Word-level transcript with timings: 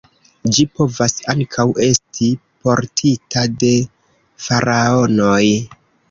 Ĝi 0.53 0.63
povas 0.77 1.13
ankaŭ 1.33 1.65
esti 1.87 2.29
portita 2.67 3.43
de 3.65 3.69
faraonoj. 4.47 5.43